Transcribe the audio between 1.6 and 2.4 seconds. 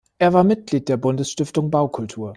Baukultur.